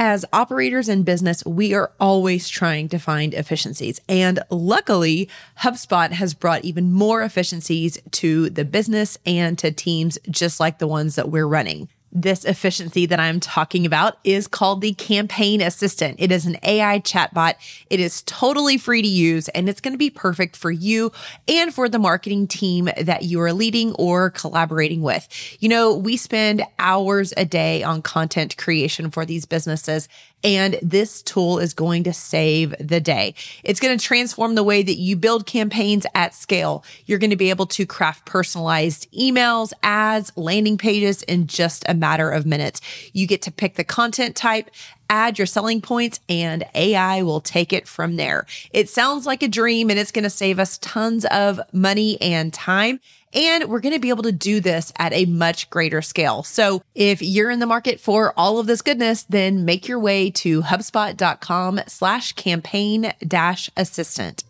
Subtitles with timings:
[0.00, 4.00] As operators in business, we are always trying to find efficiencies.
[4.08, 5.28] And luckily,
[5.62, 10.86] HubSpot has brought even more efficiencies to the business and to teams just like the
[10.86, 11.88] ones that we're running.
[12.10, 16.16] This efficiency that I'm talking about is called the Campaign Assistant.
[16.18, 17.54] It is an AI chatbot.
[17.90, 21.12] It is totally free to use and it's going to be perfect for you
[21.46, 25.28] and for the marketing team that you are leading or collaborating with.
[25.60, 30.08] You know, we spend hours a day on content creation for these businesses
[30.44, 33.34] and this tool is going to save the day.
[33.64, 36.84] It's going to transform the way that you build campaigns at scale.
[37.06, 41.94] You're going to be able to craft personalized emails, ads, landing pages in just a
[41.94, 42.80] matter of minutes.
[43.12, 44.70] You get to pick the content type,
[45.10, 48.46] add your selling points, and AI will take it from there.
[48.72, 52.52] It sounds like a dream and it's going to save us tons of money and
[52.52, 53.00] time.
[53.34, 56.42] And we're going to be able to do this at a much greater scale.
[56.42, 60.30] So if you're in the market for all of this goodness, then make your way
[60.30, 64.44] to HubSpot.com slash campaign dash assistant.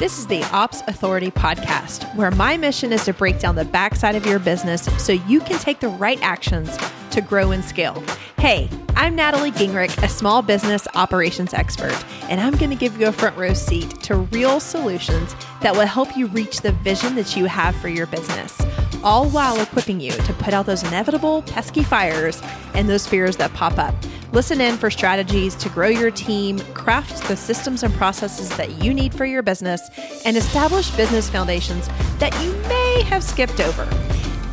[0.00, 4.16] This is the Ops Authority podcast, where my mission is to break down the backside
[4.16, 6.76] of your business so you can take the right actions
[7.12, 8.02] to grow and scale.
[8.36, 13.06] Hey, I'm Natalie Gingrich, a small business operations expert, and I'm going to give you
[13.06, 17.36] a front row seat to real solutions that will help you reach the vision that
[17.36, 18.60] you have for your business,
[19.04, 22.40] all while equipping you to put out those inevitable pesky fires
[22.72, 23.94] and those fears that pop up.
[24.32, 28.92] Listen in for strategies to grow your team, craft the systems and processes that you
[28.92, 29.90] need for your business,
[30.24, 31.86] and establish business foundations
[32.18, 33.86] that you may have skipped over.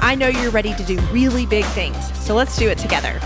[0.01, 3.17] I know you're ready to do really big things, so let's do it together.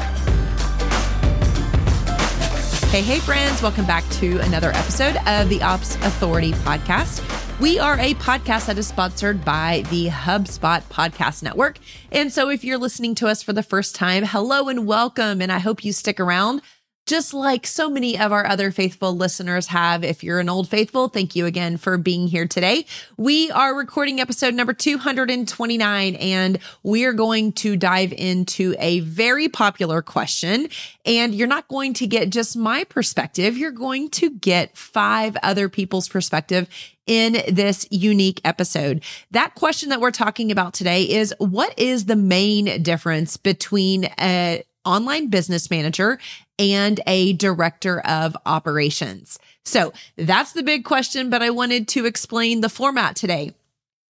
[2.91, 7.44] Hey, hey, friends, welcome back to another episode of the Ops Authority podcast.
[7.57, 11.79] We are a podcast that is sponsored by the HubSpot Podcast Network.
[12.11, 15.41] And so if you're listening to us for the first time, hello and welcome.
[15.41, 16.61] And I hope you stick around
[17.05, 20.03] just like so many of our other faithful listeners have.
[20.03, 22.85] If you're an old faithful, thank you again for being here today.
[23.15, 29.47] We are recording episode number 229 and we are going to dive into a very
[29.47, 30.67] popular question.
[31.05, 33.55] And you're not going to get just my perspective.
[33.55, 36.67] You're going to get five other people's perspective
[37.05, 39.03] in this unique episode.
[39.29, 44.63] That question that we're talking about today is what is the main difference between a
[44.85, 46.19] online business manager
[46.57, 49.39] and a director of operations.
[49.63, 53.53] So that's the big question, but I wanted to explain the format today.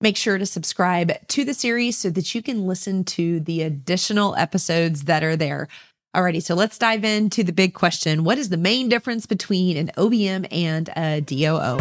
[0.00, 4.36] Make sure to subscribe to the series so that you can listen to the additional
[4.36, 5.66] episodes that are there.
[6.18, 8.24] Alrighty, so let's dive into the big question.
[8.24, 11.78] What is the main difference between an OBM and a DOO?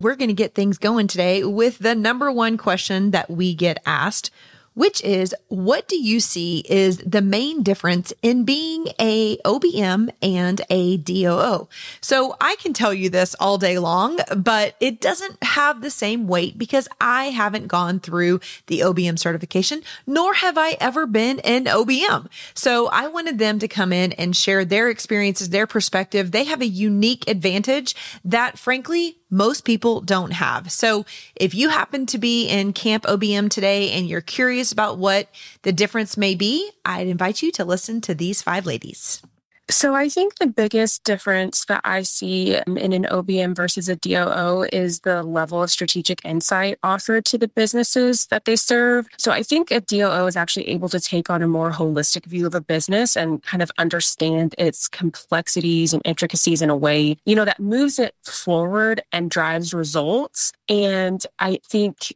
[0.00, 3.80] We're going to get things going today with the number one question that we get
[3.86, 4.32] asked.
[4.78, 10.60] Which is what do you see is the main difference in being a OBM and
[10.70, 11.68] a DOO?
[12.00, 16.28] So I can tell you this all day long, but it doesn't have the same
[16.28, 18.38] weight because I haven't gone through
[18.68, 22.28] the OBM certification, nor have I ever been an OBM.
[22.54, 26.30] So I wanted them to come in and share their experiences, their perspective.
[26.30, 30.70] They have a unique advantage that frankly, most people don't have.
[30.72, 31.04] So
[31.34, 35.28] if you happen to be in Camp OBM today and you're curious about what
[35.62, 39.22] the difference may be, I'd invite you to listen to these five ladies.
[39.70, 43.96] So I think the biggest difference that I see um, in an OBM versus a
[43.96, 49.06] DOO is the level of strategic insight offered to the businesses that they serve.
[49.18, 52.46] So I think a DOO is actually able to take on a more holistic view
[52.46, 57.36] of a business and kind of understand its complexities and intricacies in a way, you
[57.36, 60.50] know, that moves it forward and drives results.
[60.70, 62.14] And I think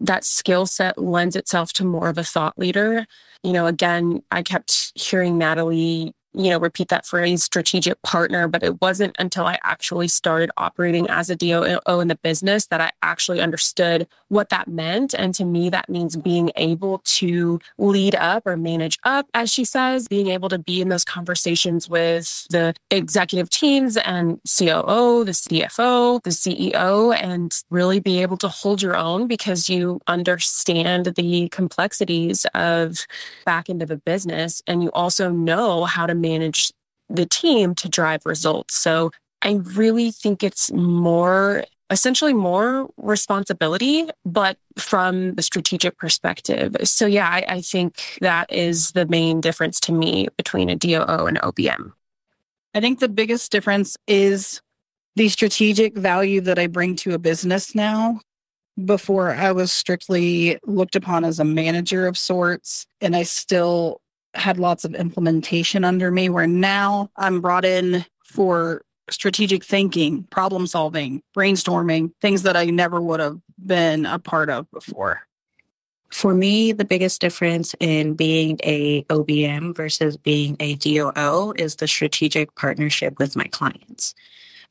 [0.00, 3.06] that skill set lends itself to more of a thought leader.
[3.42, 8.62] You know, again, I kept hearing Natalie you know, repeat that phrase strategic partner, but
[8.62, 12.90] it wasn't until I actually started operating as a DOO in the business that I
[13.02, 15.14] actually understood what that meant.
[15.14, 19.64] And to me, that means being able to lead up or manage up, as she
[19.64, 25.32] says, being able to be in those conversations with the executive teams and COO, the
[25.32, 31.48] CFO, the CEO, and really be able to hold your own because you understand the
[31.50, 33.06] complexities of
[33.46, 34.62] back end of a business.
[34.66, 36.72] And you also know how to manage
[37.08, 38.74] the team to drive results.
[38.74, 39.10] So
[39.42, 46.76] I really think it's more essentially more responsibility, but from the strategic perspective.
[46.84, 51.26] So, yeah, I, I, think that is the main difference to me between a DOO
[51.26, 51.92] and OBM.
[52.74, 54.62] I think the biggest difference is
[55.14, 58.20] the strategic value that I bring to a business now.
[58.84, 64.00] Before I was strictly looked upon as a manager of sorts, and I still
[64.34, 70.66] had lots of implementation under me, where now I'm brought in for strategic thinking, problem
[70.66, 75.22] solving, brainstorming, things that I never would have been a part of before.
[76.10, 81.88] For me, the biggest difference in being a OBM versus being a DOO is the
[81.88, 84.14] strategic partnership with my clients.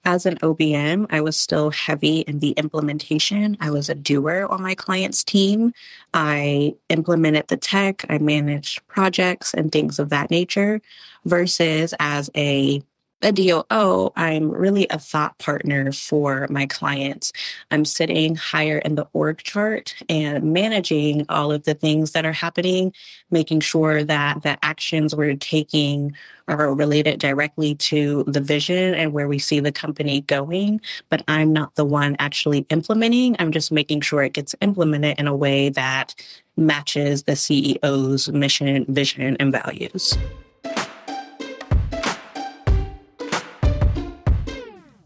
[0.06, 3.56] As an OBM, I was still heavy in the implementation.
[3.62, 5.74] I was a doer on my client's team.
[6.14, 10.82] I implemented the tech, I managed projects and things of that nature,
[11.24, 12.84] versus as a
[13.24, 17.32] a DOO, oh, I'm really a thought partner for my clients.
[17.72, 22.34] I'm sitting higher in the org chart and managing all of the things that are
[22.34, 22.94] happening,
[23.32, 26.16] making sure that the actions we're taking
[26.48, 30.82] are related directly to the vision and where we see the company going.
[31.10, 33.36] But I'm not the one actually implementing.
[33.40, 36.16] I'm just making sure it gets implemented in a way that
[36.58, 40.18] matches the CEO's mission, vision, and values.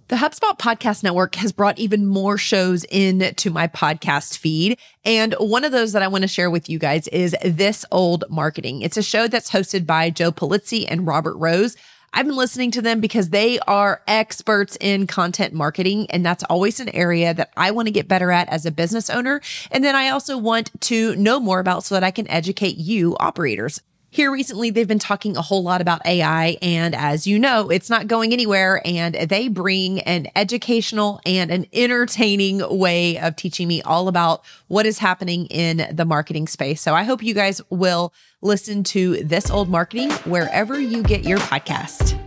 [0.09, 4.79] The HubSpot Podcast Network has brought even more shows in to my podcast feed.
[5.03, 8.23] And one of those that I want to share with you guys is This Old
[8.29, 8.83] Marketing.
[8.83, 11.75] It's a show that's hosted by Joe Pulizzi and Robert Rose.
[12.13, 16.09] I've been listening to them because they are experts in content marketing.
[16.09, 19.09] And that's always an area that I want to get better at as a business
[19.09, 19.41] owner.
[19.71, 23.17] And then I also want to know more about so that I can educate you
[23.19, 23.81] operators.
[24.17, 26.57] Here recently, they've been talking a whole lot about AI.
[26.59, 28.81] And as you know, it's not going anywhere.
[28.83, 34.87] And they bring an educational and an entertaining way of teaching me all about what
[34.87, 36.81] is happening in the marketing space.
[36.81, 38.11] So I hope you guys will
[38.41, 42.19] listen to This Old Marketing wherever you get your podcast.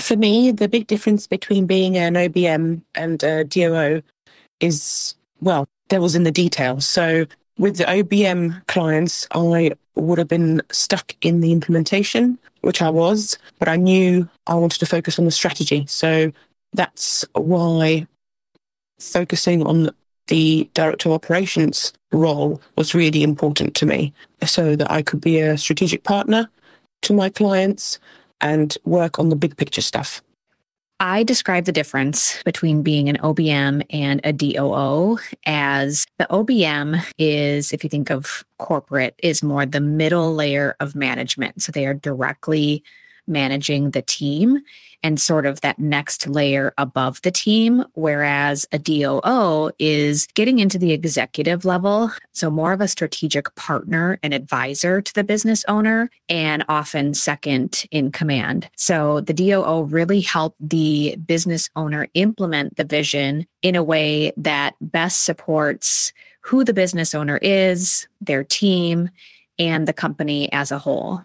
[0.00, 4.02] For me, the big difference between being an OBM and a DOO
[4.58, 6.84] is, well, devil's in the details.
[6.84, 7.26] So
[7.58, 13.38] with the OBM clients, I would have been stuck in the implementation, which I was,
[13.58, 15.84] but I knew I wanted to focus on the strategy.
[15.86, 16.32] So
[16.72, 18.06] that's why
[18.98, 19.90] focusing on
[20.28, 24.12] the director of operations role was really important to me
[24.44, 26.48] so that I could be a strategic partner
[27.02, 27.98] to my clients
[28.40, 30.22] and work on the big picture stuff.
[31.00, 37.72] I describe the difference between being an OBM and a DOO as the OBM is,
[37.72, 41.62] if you think of corporate, is more the middle layer of management.
[41.62, 42.82] So they are directly
[43.28, 44.62] managing the team
[45.02, 47.84] and sort of that next layer above the team.
[47.94, 52.10] Whereas a DOO is getting into the executive level.
[52.32, 57.86] So more of a strategic partner and advisor to the business owner and often second
[57.90, 58.68] in command.
[58.76, 64.74] So the DOO really help the business owner implement the vision in a way that
[64.80, 69.10] best supports who the business owner is, their team,
[69.58, 71.22] and the company as a whole.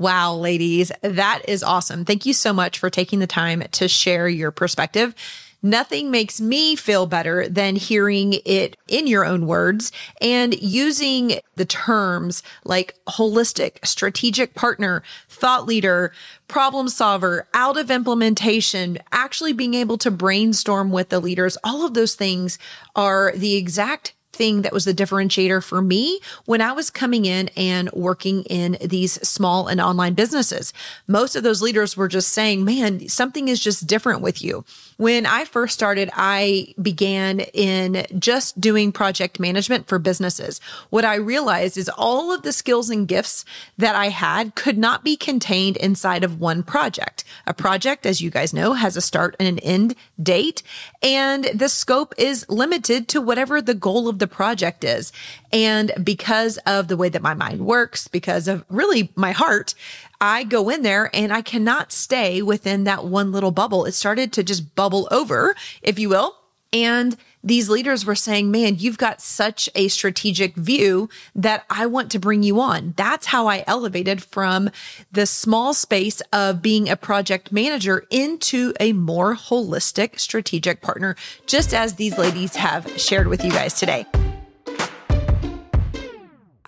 [0.00, 2.06] Wow, ladies, that is awesome.
[2.06, 5.14] Thank you so much for taking the time to share your perspective.
[5.62, 11.66] Nothing makes me feel better than hearing it in your own words and using the
[11.66, 16.12] terms like holistic, strategic partner, thought leader,
[16.48, 21.58] problem solver, out of implementation, actually being able to brainstorm with the leaders.
[21.62, 22.58] All of those things
[22.96, 27.50] are the exact thing that was the differentiator for me when I was coming in
[27.58, 30.72] and working in these small and online businesses.
[31.06, 34.64] Most of those leaders were just saying, man, something is just different with you.
[34.96, 40.58] When I first started, I began in just doing project management for businesses.
[40.88, 43.44] What I realized is all of the skills and gifts
[43.76, 47.24] that I had could not be contained inside of one project.
[47.46, 50.62] A project, as you guys know, has a start and an end date,
[51.02, 55.12] and the scope is limited to whatever the goal of the project is.
[55.52, 59.74] And because of the way that my mind works, because of really my heart,
[60.20, 63.84] I go in there and I cannot stay within that one little bubble.
[63.86, 66.36] It started to just bubble over, if you will.
[66.72, 72.12] And these leaders were saying, man, you've got such a strategic view that I want
[72.12, 72.94] to bring you on.
[72.96, 74.70] That's how I elevated from
[75.10, 81.72] the small space of being a project manager into a more holistic strategic partner, just
[81.72, 84.04] as these ladies have shared with you guys today.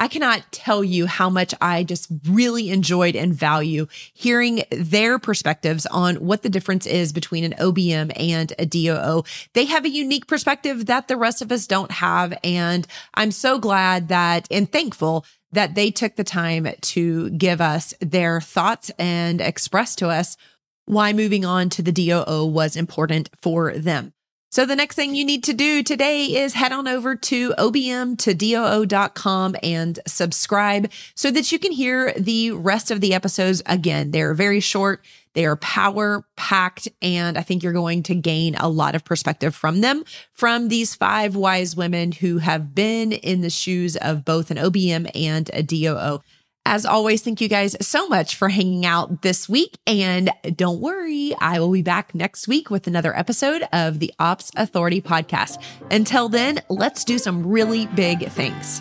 [0.03, 5.87] I cannot tell you how much I just really enjoyed and value hearing their perspectives
[5.87, 9.23] on what the difference is between an OBM and a DOO.
[9.53, 12.37] They have a unique perspective that the rest of us don't have.
[12.43, 17.95] And I'm so glad that and thankful that they took the time to give us
[18.01, 20.37] their thoughts and express to us
[20.85, 24.13] why moving on to the DOO was important for them.
[24.53, 29.57] So the next thing you need to do today is head on over to obmtodoo.com
[29.63, 34.11] and subscribe so that you can hear the rest of the episodes again.
[34.11, 35.03] They're very short.
[35.33, 36.87] They are power packed.
[37.01, 40.05] And I think you're going to gain a lot of perspective from them,
[40.35, 45.11] from these five wise women who have been in the shoes of both an OBM
[45.15, 46.21] and a DOO.
[46.65, 49.77] As always, thank you guys so much for hanging out this week.
[49.87, 54.53] And don't worry, I will be back next week with another episode of the Ops
[54.57, 55.61] Authority podcast.
[55.91, 58.81] Until then, let's do some really big things.